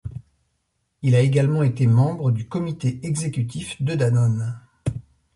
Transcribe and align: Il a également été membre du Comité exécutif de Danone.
Il 1.03 1.13
a 1.13 1.19
également 1.19 1.61
été 1.61 1.85
membre 1.85 2.31
du 2.31 2.47
Comité 2.47 2.99
exécutif 3.03 3.79
de 3.83 3.93
Danone. 3.93 4.59